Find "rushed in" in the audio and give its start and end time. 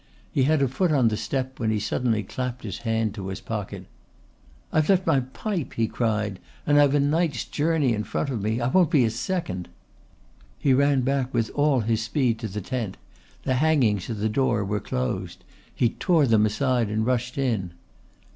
17.05-17.73